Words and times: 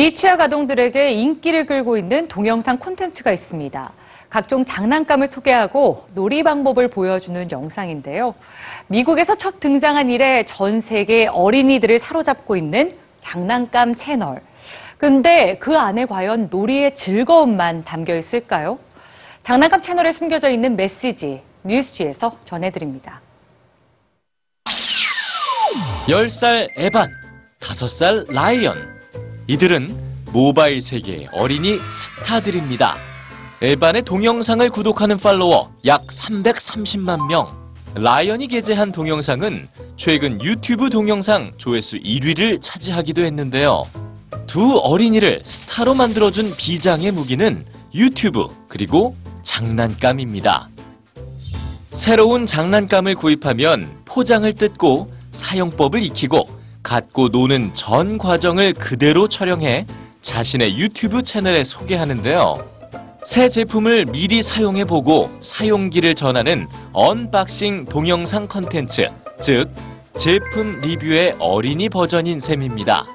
미취학 0.00 0.40
아동들에게 0.40 1.10
인기를 1.10 1.66
끌고 1.66 1.98
있는 1.98 2.26
동영상 2.26 2.78
콘텐츠가 2.78 3.32
있습니다. 3.32 3.92
각종 4.30 4.64
장난감을 4.64 5.28
소개하고 5.30 6.08
놀이 6.14 6.42
방법을 6.42 6.88
보여주는 6.88 7.50
영상인데요. 7.50 8.34
미국에서 8.86 9.36
첫 9.36 9.60
등장한 9.60 10.08
이래 10.08 10.44
전 10.46 10.80
세계 10.80 11.26
어린이들을 11.26 11.98
사로잡고 11.98 12.56
있는 12.56 12.96
장난감 13.20 13.94
채널. 13.94 14.40
근데 14.96 15.58
그 15.58 15.76
안에 15.76 16.06
과연 16.06 16.48
놀이의 16.50 16.94
즐거움만 16.94 17.84
담겨 17.84 18.16
있을까요? 18.16 18.78
장난감 19.42 19.82
채널에 19.82 20.12
숨겨져 20.12 20.48
있는 20.48 20.76
메시지 20.76 21.42
뉴스지에서 21.64 22.38
전해드립니다. 22.46 23.20
10살 26.06 26.70
에반, 26.78 27.10
5살 27.60 28.32
라이언. 28.32 28.99
이들은 29.50 29.96
모바일 30.32 30.80
세계의 30.80 31.30
어린이 31.32 31.80
스타들입니다. 31.90 32.96
에반의 33.60 34.02
동영상을 34.02 34.70
구독하는 34.70 35.16
팔로워 35.16 35.74
약 35.86 36.06
330만 36.06 37.26
명. 37.26 37.48
라이언이 37.96 38.46
게재한 38.46 38.92
동영상은 38.92 39.66
최근 39.96 40.40
유튜브 40.40 40.88
동영상 40.88 41.50
조회수 41.56 41.98
1위를 41.98 42.62
차지하기도 42.62 43.24
했는데요. 43.24 43.88
두 44.46 44.78
어린이를 44.78 45.40
스타로 45.42 45.94
만들어준 45.94 46.54
비장의 46.56 47.10
무기는 47.10 47.66
유튜브 47.92 48.46
그리고 48.68 49.16
장난감입니다. 49.42 50.68
새로운 51.90 52.46
장난감을 52.46 53.16
구입하면 53.16 53.90
포장을 54.04 54.52
뜯고 54.52 55.10
사용법을 55.32 56.04
익히고 56.04 56.59
갖고 56.82 57.28
노는 57.28 57.74
전 57.74 58.18
과정을 58.18 58.74
그대로 58.74 59.28
촬영해 59.28 59.86
자신의 60.22 60.76
유튜브 60.76 61.22
채널에 61.22 61.64
소개하는데요. 61.64 62.80
새 63.22 63.48
제품을 63.48 64.06
미리 64.06 64.42
사용해보고 64.42 65.30
사용기를 65.42 66.14
전하는 66.14 66.68
언박싱 66.92 67.84
동영상 67.84 68.48
컨텐츠, 68.48 69.10
즉 69.40 69.70
제품 70.16 70.80
리뷰의 70.80 71.36
어린이 71.38 71.88
버전인 71.88 72.40
셈입니다. 72.40 73.06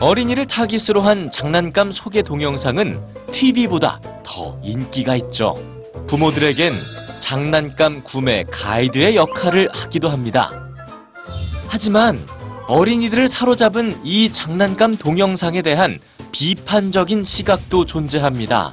어린이를 0.00 0.46
타깃으로 0.46 1.00
한 1.00 1.30
장난감 1.30 1.92
소개 1.92 2.22
동영상은 2.22 3.00
TV보다 3.30 4.00
더 4.24 4.58
인기가 4.62 5.14
있죠. 5.16 5.54
부모들에겐 6.08 6.72
장난감 7.18 8.02
구매 8.02 8.44
가이드의 8.50 9.14
역할을 9.14 9.68
하기도 9.72 10.08
합니다. 10.08 10.50
하지만 11.68 12.18
어린이들을 12.72 13.28
사로잡은 13.28 14.00
이 14.02 14.32
장난감 14.32 14.96
동영상에 14.96 15.60
대한 15.60 15.98
비판적인 16.32 17.22
시각도 17.22 17.84
존재합니다. 17.84 18.72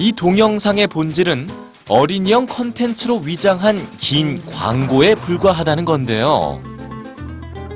이 0.00 0.10
동영상의 0.10 0.88
본질은 0.88 1.48
어린이용 1.88 2.46
콘텐츠로 2.46 3.18
위장한 3.18 3.88
긴 3.98 4.44
광고에 4.46 5.14
불과하다는 5.14 5.84
건데요. 5.84 6.60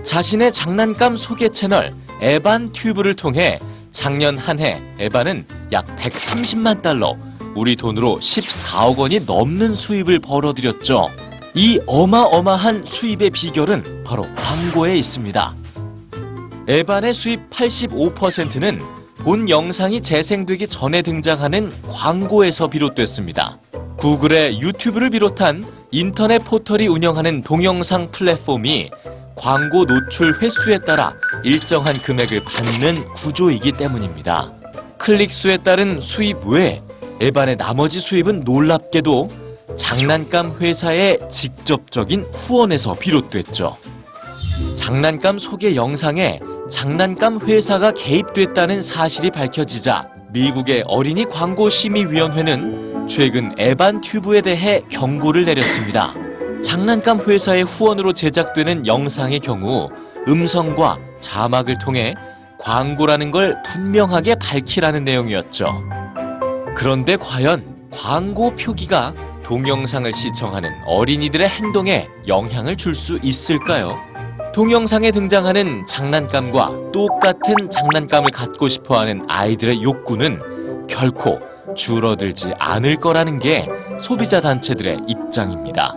자신의 0.03 0.51
장난감 0.51 1.17
소개 1.17 1.49
채널 1.49 1.95
에반 2.21 2.71
튜브를 2.71 3.15
통해 3.15 3.61
작년 3.93 4.37
한 4.39 4.59
해 4.59 4.83
에반은 4.99 5.47
약 5.71 5.87
130만 5.95 6.83
달러, 6.83 7.17
우리 7.55 7.77
돈으로 7.77 8.19
14억 8.21 8.99
원이 8.99 9.21
넘는 9.21 9.77
수입을 9.77 10.19
벌어들였죠. 10.19 11.11
이 11.55 11.81
어마어마한 11.87 12.85
수입의 12.85 13.31
비결은 13.31 14.03
바로 14.05 14.27
광고에 14.35 14.97
있습니다. 14.97 15.60
에반의 16.71 17.15
수입 17.15 17.51
85%는 17.51 18.79
본 19.25 19.49
영상이 19.49 20.03
재생되기 20.03 20.69
전에 20.69 21.03
등장하는 21.03 21.73
광고에서 21.91 22.69
비롯됐습니다. 22.69 23.59
구글의 23.99 24.61
유튜브를 24.61 25.11
비롯한 25.11 25.65
인터넷 25.91 26.39
포털이 26.45 26.87
운영하는 26.87 27.43
동영상 27.43 28.13
플랫폼이 28.13 28.89
광고 29.35 29.85
노출 29.85 30.41
횟수에 30.41 30.79
따라 30.79 31.13
일정한 31.43 32.01
금액을 32.01 32.45
받는 32.45 33.05
구조이기 33.15 33.73
때문입니다. 33.73 34.53
클릭 34.97 35.33
수에 35.33 35.57
따른 35.57 35.99
수입 35.99 36.47
외에 36.47 36.85
에반의 37.21 37.57
나머지 37.57 37.99
수입은 37.99 38.43
놀랍게도 38.45 39.29
장난감 39.77 40.57
회사의 40.61 41.19
직접적인 41.29 42.27
후원에서 42.33 42.95
비롯됐죠. 42.95 43.77
장난감 44.77 45.41
소개 45.41 45.75
영상에 45.75 46.39
장난감 46.71 47.41
회사가 47.41 47.91
개입됐다는 47.93 48.81
사실이 48.81 49.31
밝혀지자 49.31 50.09
미국의 50.33 50.85
어린이 50.87 51.25
광고 51.25 51.69
심의위원회는 51.69 53.09
최근 53.09 53.53
에반 53.59 54.01
튜브에 54.01 54.41
대해 54.41 54.81
경고를 54.89 55.45
내렸습니다. 55.45 56.15
장난감 56.63 57.21
회사의 57.21 57.65
후원으로 57.65 58.13
제작되는 58.13 58.87
영상의 58.87 59.41
경우 59.41 59.89
음성과 60.29 60.99
자막을 61.21 61.77
통해 61.79 62.15
광고라는 62.59 63.31
걸 63.31 63.61
분명하게 63.67 64.37
밝히라는 64.37 65.05
내용이었죠. 65.05 65.83
그런데 66.77 67.17
과연 67.17 67.89
광고 67.91 68.55
표기가 68.55 69.13
동영상을 69.43 70.13
시청하는 70.13 70.71
어린이들의 70.87 71.49
행동에 71.49 72.07
영향을 72.29 72.77
줄 72.77 72.95
수 72.95 73.19
있을까요? 73.23 74.10
동영상에 74.53 75.13
등장하는 75.13 75.87
장난감과 75.87 76.91
똑같은 76.93 77.71
장난감을 77.71 78.31
갖고 78.31 78.69
싶어 78.69 78.99
하는 78.99 79.23
아이들의 79.29 79.83
욕구는 79.83 80.87
결코 80.89 81.41
줄어들지 81.77 82.53
않을 82.59 82.97
거라는 82.97 83.39
게 83.39 83.69
소비자 84.01 84.41
단체들의 84.41 85.03
입장입니다. 85.07 85.95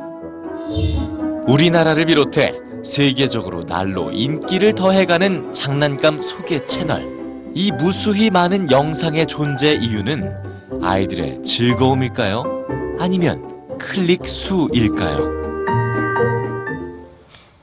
우리나라를 1.47 2.05
비롯해 2.05 2.53
세계적으로 2.83 3.65
날로 3.65 4.11
인기를 4.11 4.75
더해가는 4.75 5.53
장난감 5.53 6.21
소개 6.21 6.63
채널. 6.65 7.11
이 7.55 7.71
무수히 7.71 8.29
많은 8.29 8.69
영상의 8.69 9.25
존재 9.25 9.73
이유는 9.73 10.31
아이들의 10.81 11.41
즐거움일까요? 11.43 12.43
아니면 12.99 13.77
클릭 13.79 14.27
수일까요? 14.27 15.42